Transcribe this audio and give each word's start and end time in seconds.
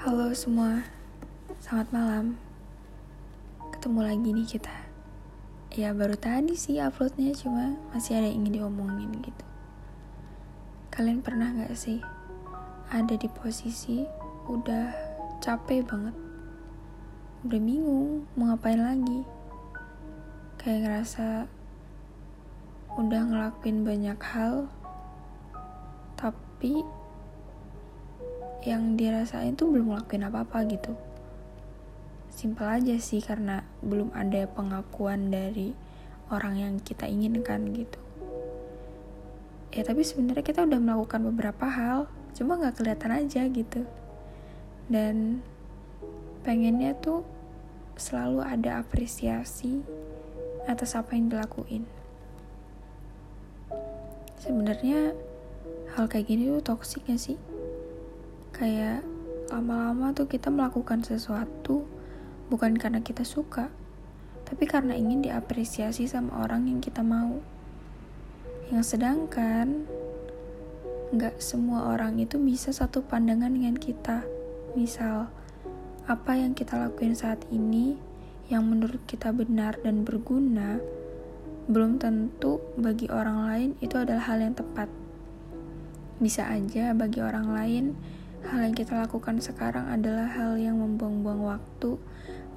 Halo 0.00 0.32
semua, 0.32 0.80
selamat 1.60 1.92
malam. 1.92 2.40
Ketemu 3.68 4.00
lagi 4.00 4.28
nih 4.32 4.48
kita. 4.48 4.76
Ya 5.76 5.92
baru 5.92 6.16
tadi 6.16 6.56
sih 6.56 6.80
uploadnya 6.80 7.36
cuma 7.36 7.76
masih 7.92 8.16
ada 8.16 8.32
yang 8.32 8.40
ingin 8.40 8.64
diomongin 8.64 9.12
gitu. 9.20 9.44
Kalian 10.88 11.20
pernah 11.20 11.52
gak 11.52 11.76
sih 11.76 12.00
ada 12.88 13.12
di 13.12 13.28
posisi 13.28 14.00
udah 14.48 14.88
capek 15.44 15.84
banget, 15.84 16.16
udah 17.44 17.60
bingung 17.60 18.24
mau 18.40 18.56
ngapain 18.56 18.80
lagi, 18.80 19.20
kayak 20.64 20.80
ngerasa 20.80 21.44
udah 22.96 23.20
ngelakuin 23.28 23.84
banyak 23.84 24.16
hal, 24.16 24.64
tapi 26.16 26.88
yang 28.60 28.96
dirasain 29.00 29.56
tuh 29.56 29.72
belum 29.72 29.96
ngelakuin 29.96 30.28
apa-apa 30.28 30.68
gitu. 30.68 30.92
Simpel 32.28 32.68
aja 32.68 32.96
sih 33.00 33.24
karena 33.24 33.64
belum 33.80 34.12
ada 34.12 34.44
pengakuan 34.48 35.32
dari 35.32 35.72
orang 36.28 36.54
yang 36.60 36.74
kita 36.80 37.08
inginkan 37.08 37.72
gitu. 37.72 38.00
Ya 39.72 39.86
tapi 39.86 40.04
sebenarnya 40.04 40.44
kita 40.44 40.66
udah 40.66 40.80
melakukan 40.82 41.24
beberapa 41.32 41.66
hal 41.68 42.10
cuma 42.36 42.60
nggak 42.60 42.80
kelihatan 42.80 43.12
aja 43.24 43.42
gitu. 43.48 43.88
Dan 44.90 45.40
pengennya 46.44 46.92
tuh 46.98 47.24
selalu 47.96 48.44
ada 48.44 48.80
apresiasi 48.80 49.80
atas 50.68 50.96
apa 50.96 51.16
yang 51.16 51.32
dilakuin. 51.32 51.88
Sebenarnya 54.40 55.16
hal 55.96 56.08
kayak 56.08 56.28
gini 56.28 56.48
tuh 56.48 56.64
toksik 56.64 57.04
gak 57.04 57.20
sih 57.20 57.36
kayak 58.54 59.02
lama-lama 59.50 60.14
tuh 60.14 60.30
kita 60.30 60.48
melakukan 60.48 61.02
sesuatu 61.02 61.82
bukan 62.50 62.74
karena 62.78 63.02
kita 63.02 63.22
suka, 63.22 63.70
tapi 64.46 64.66
karena 64.66 64.98
ingin 64.98 65.22
diapresiasi 65.22 66.10
sama 66.10 66.42
orang 66.42 66.66
yang 66.66 66.82
kita 66.82 67.02
mau. 67.06 67.38
Yang 68.70 68.94
sedangkan 68.98 69.86
nggak 71.10 71.42
semua 71.42 71.90
orang 71.90 72.22
itu 72.22 72.38
bisa 72.38 72.70
satu 72.70 73.02
pandangan 73.02 73.50
dengan 73.50 73.74
kita. 73.74 74.22
Misal, 74.78 75.26
apa 76.06 76.38
yang 76.38 76.54
kita 76.54 76.78
lakuin 76.78 77.18
saat 77.18 77.42
ini 77.50 77.98
yang 78.50 78.66
menurut 78.66 79.02
kita 79.06 79.30
benar 79.30 79.78
dan 79.82 80.02
berguna, 80.02 80.82
belum 81.70 82.02
tentu 82.02 82.58
bagi 82.74 83.06
orang 83.06 83.46
lain 83.46 83.70
itu 83.78 83.94
adalah 83.94 84.26
hal 84.26 84.42
yang 84.42 84.58
tepat. 84.58 84.90
Bisa 86.18 86.50
aja 86.50 86.90
bagi 86.94 87.22
orang 87.22 87.46
lain 87.54 87.84
hal 88.48 88.60
yang 88.64 88.72
kita 88.72 88.96
lakukan 88.96 89.36
sekarang 89.42 89.90
adalah 89.92 90.24
hal 90.24 90.56
yang 90.56 90.80
membuang-buang 90.80 91.44
waktu, 91.44 92.00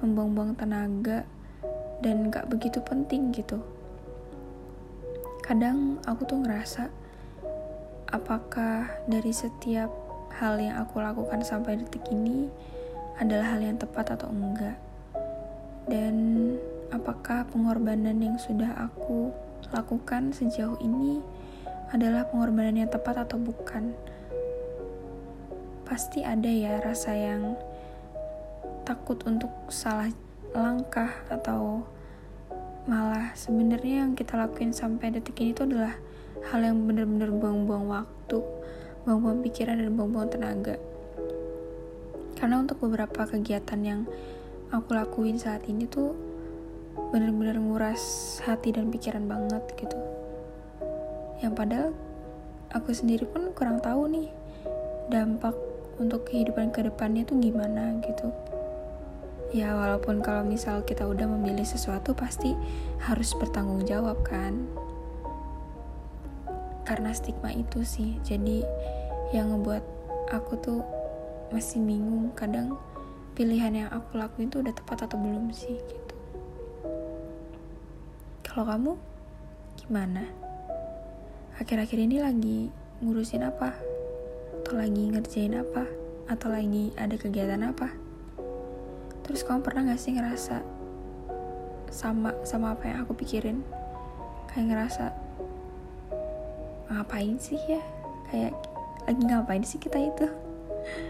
membuang-buang 0.00 0.56
tenaga, 0.56 1.28
dan 2.00 2.32
gak 2.32 2.48
begitu 2.48 2.80
penting 2.80 3.32
gitu. 3.36 3.60
Kadang 5.44 6.00
aku 6.08 6.24
tuh 6.24 6.40
ngerasa, 6.40 6.88
apakah 8.08 8.88
dari 9.04 9.32
setiap 9.34 9.92
hal 10.40 10.56
yang 10.56 10.80
aku 10.80 11.04
lakukan 11.04 11.44
sampai 11.44 11.76
detik 11.76 12.08
ini 12.08 12.48
adalah 13.20 13.54
hal 13.54 13.60
yang 13.60 13.76
tepat 13.76 14.16
atau 14.16 14.32
enggak? 14.32 14.80
Dan 15.84 16.56
apakah 16.88 17.44
pengorbanan 17.52 18.16
yang 18.24 18.40
sudah 18.40 18.72
aku 18.88 19.30
lakukan 19.68 20.32
sejauh 20.32 20.80
ini 20.80 21.20
adalah 21.92 22.24
pengorbanan 22.24 22.80
yang 22.80 22.90
tepat 22.90 23.28
atau 23.28 23.36
bukan? 23.36 23.92
Pasti 25.84 26.24
ada 26.24 26.48
ya 26.48 26.80
rasa 26.80 27.12
yang 27.12 27.56
takut 28.88 29.20
untuk 29.28 29.52
salah 29.68 30.08
langkah 30.56 31.12
atau 31.28 31.84
malah 32.84 33.32
sebenarnya 33.32 34.04
yang 34.04 34.12
kita 34.12 34.36
lakuin 34.36 34.72
sampai 34.76 35.08
detik 35.08 35.40
ini 35.40 35.56
itu 35.56 35.64
adalah 35.64 35.96
hal 36.52 36.60
yang 36.60 36.84
benar-benar 36.84 37.32
buang-buang 37.32 37.88
waktu, 37.88 38.44
buang-buang 39.08 39.40
pikiran 39.40 39.80
dan 39.80 39.96
buang-buang 39.96 40.28
tenaga. 40.28 40.76
Karena 42.36 42.60
untuk 42.60 42.84
beberapa 42.84 43.24
kegiatan 43.24 43.80
yang 43.80 44.00
aku 44.68 44.92
lakuin 44.92 45.40
saat 45.40 45.64
ini 45.64 45.88
tuh 45.88 46.12
benar-benar 47.08 47.56
nguras 47.56 48.36
hati 48.44 48.76
dan 48.76 48.92
pikiran 48.92 49.24
banget 49.24 49.64
gitu. 49.80 49.96
Yang 51.40 51.52
padahal 51.56 51.90
aku 52.68 52.92
sendiri 52.92 53.24
pun 53.24 53.48
kurang 53.56 53.80
tahu 53.80 54.12
nih 54.12 54.28
dampak 55.08 55.56
untuk 55.98 56.26
kehidupan 56.26 56.74
ke 56.74 56.82
depannya 56.82 57.22
tuh 57.22 57.38
gimana 57.38 57.98
gitu. 58.02 58.32
Ya 59.54 59.70
walaupun 59.70 60.18
kalau 60.18 60.42
misal 60.42 60.82
kita 60.82 61.06
udah 61.06 61.30
memilih 61.30 61.62
sesuatu 61.62 62.10
pasti 62.10 62.58
harus 63.06 63.30
bertanggung 63.38 63.86
jawab 63.86 64.18
kan? 64.26 64.66
Karena 66.82 67.14
stigma 67.14 67.54
itu 67.54 67.86
sih. 67.86 68.18
Jadi 68.26 68.66
yang 69.30 69.54
ngebuat 69.54 69.84
aku 70.34 70.58
tuh 70.58 70.82
masih 71.54 71.78
bingung. 71.78 72.34
Kadang 72.34 72.74
pilihan 73.38 73.86
yang 73.86 73.90
aku 73.94 74.18
lakuin 74.18 74.50
tuh 74.50 74.66
udah 74.66 74.74
tepat 74.74 75.06
atau 75.06 75.18
belum 75.22 75.54
sih 75.54 75.78
gitu. 75.78 76.16
Kalau 78.42 78.66
kamu 78.66 78.92
gimana? 79.86 80.26
Akhir-akhir 81.62 81.98
ini 82.02 82.18
lagi 82.18 82.74
ngurusin 82.98 83.46
apa 83.46 83.93
atau 84.64 84.80
lagi 84.80 85.12
ngerjain 85.12 85.60
apa? 85.60 85.84
Atau 86.24 86.48
lagi 86.48 86.88
ada 86.96 87.20
kegiatan 87.20 87.60
apa? 87.68 87.92
Terus 89.20 89.44
kamu 89.44 89.60
pernah 89.60 89.92
gak 89.92 90.00
sih 90.00 90.16
ngerasa 90.16 90.64
sama 91.92 92.32
sama 92.48 92.72
apa 92.72 92.88
yang 92.88 93.04
aku 93.04 93.12
pikirin? 93.12 93.60
Kayak 94.48 94.72
ngerasa 94.72 95.12
ngapain 96.88 97.36
sih 97.36 97.60
ya? 97.68 97.84
Kayak 98.32 98.56
lagi 99.04 99.22
ngapain 99.28 99.64
sih 99.68 99.76
kita 99.76 100.00
itu? 100.00 100.32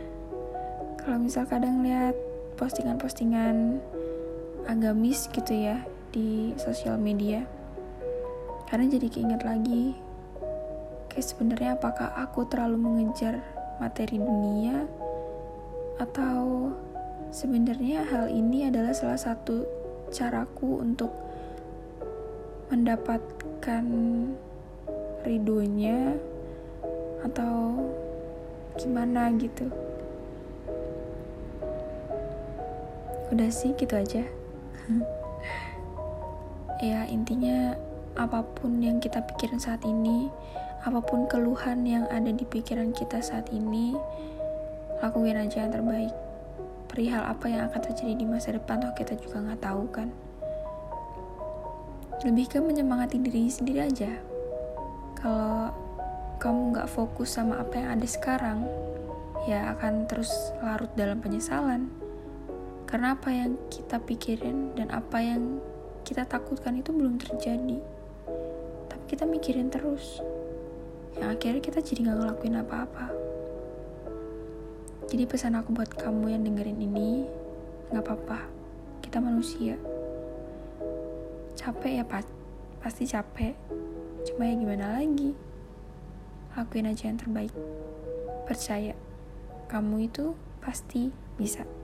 Kalau 0.98 1.22
misal 1.22 1.47
kadang 1.47 1.86
lihat 1.86 2.19
postingan-postingan 2.59 3.78
agamis 4.66 5.31
gitu 5.31 5.54
ya 5.54 5.78
di 6.10 6.59
sosial 6.59 6.98
media 6.98 7.47
karena 8.66 8.91
jadi 8.91 9.06
keinget 9.15 9.47
lagi 9.47 9.94
kayak 11.15 11.31
sebenarnya 11.31 11.71
apakah 11.79 12.11
aku 12.19 12.43
terlalu 12.51 12.75
mengejar 12.75 13.39
materi 13.79 14.19
dunia? 14.19 14.83
Atau 16.03 16.75
sebenarnya 17.31 18.03
hal 18.03 18.27
ini 18.35 18.67
adalah 18.67 18.91
salah 18.91 19.15
satu 19.15 19.63
caraku 20.11 20.83
untuk 20.83 21.15
mendapatkan 22.67 23.87
ridhonya? 25.23 26.19
Atau 27.23 27.79
gimana 28.75 29.31
gitu? 29.39 29.71
Udah 33.31 33.51
sih 33.55 33.71
gitu 33.79 33.95
aja. 33.95 34.27
Ya 36.83 37.07
intinya 37.09 37.79
apa 38.19 38.45
pun 38.45 38.83
yang 38.83 39.01
kita 39.01 39.25
pikirin 39.25 39.63
saat 39.63 39.81
ini 39.89 40.29
apa 40.84 41.00
pun 41.00 41.25
keluhan 41.25 41.81
yang 41.89 42.05
ada 42.12 42.28
di 42.28 42.45
pikiran 42.45 42.93
kita 42.93 43.25
saat 43.25 43.49
ini, 43.49 43.97
lakuin 45.00 45.41
aja 45.41 45.65
yang 45.65 45.72
terbaik. 45.72 46.12
Perihal 46.93 47.25
apa 47.25 47.49
yang 47.49 47.72
akan 47.72 47.81
terjadi 47.81 48.12
di 48.12 48.28
masa 48.28 48.53
depan, 48.53 48.84
toh 48.84 48.93
kita 48.93 49.17
juga 49.17 49.41
nggak 49.41 49.65
tahu 49.65 49.84
kan. 49.89 50.12
Lebih 52.28 52.47
ke 52.53 52.59
menyemangati 52.61 53.17
diri 53.17 53.49
sendiri 53.49 53.81
aja. 53.81 54.12
Kalau 55.17 55.72
kamu 56.37 56.77
nggak 56.77 56.93
fokus 56.93 57.33
sama 57.33 57.65
apa 57.65 57.81
yang 57.81 57.89
ada 57.97 58.05
sekarang, 58.05 58.69
ya 59.49 59.72
akan 59.72 60.05
terus 60.05 60.53
larut 60.61 60.93
dalam 61.01 61.16
penyesalan. 61.25 61.89
Karena 62.84 63.16
apa 63.16 63.33
yang 63.33 63.57
kita 63.72 64.04
pikirin 64.04 64.77
dan 64.77 64.92
apa 64.92 65.16
yang 65.16 65.65
kita 66.04 66.28
takutkan 66.28 66.77
itu 66.77 66.92
belum 66.92 67.16
terjadi. 67.16 67.81
Tapi 68.92 69.04
kita 69.09 69.25
mikirin 69.25 69.72
terus 69.72 70.21
yang 71.19 71.31
akhirnya 71.31 71.63
kita 71.63 71.78
jadi 71.78 72.11
gak 72.11 72.19
ngelakuin 72.19 72.59
apa-apa. 72.59 73.07
Jadi 75.07 75.22
pesan 75.31 75.55
aku 75.55 75.71
buat 75.77 75.91
kamu 75.95 76.34
yang 76.34 76.43
dengerin 76.43 76.81
ini, 76.81 77.28
gak 77.95 78.03
apa-apa, 78.03 78.49
kita 79.05 79.22
manusia. 79.22 79.78
Capek 81.55 82.03
ya 82.03 82.05
pak, 82.05 82.27
pasti 82.83 83.07
capek. 83.07 83.55
Cuma 84.27 84.49
ya 84.49 84.55
gimana 84.59 84.99
lagi? 84.99 85.37
Lakuin 86.57 86.91
aja 86.91 87.07
yang 87.13 87.21
terbaik. 87.21 87.55
Percaya, 88.49 88.97
kamu 89.71 90.09
itu 90.10 90.34
pasti 90.65 91.13
bisa. 91.39 91.84